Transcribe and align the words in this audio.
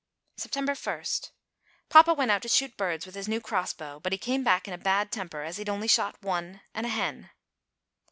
September 0.35 0.73
1. 0.73 1.03
Papa 1.89 2.15
went 2.15 2.31
out 2.31 2.41
to 2.41 2.47
shoot 2.49 2.75
birds 2.75 3.05
with 3.05 3.13
his 3.13 3.27
new 3.27 3.39
cross 3.39 3.71
bow; 3.71 3.99
but 3.99 4.11
he 4.11 4.17
came 4.17 4.43
back 4.43 4.67
in 4.67 4.73
a 4.73 4.77
bad 4.79 5.11
temper 5.11 5.43
as 5.43 5.57
he'd 5.57 5.69
only 5.69 5.87
shot 5.87 6.23
one, 6.23 6.61
and 6.73 6.87
a 6.87 6.89
hen. 6.89 7.29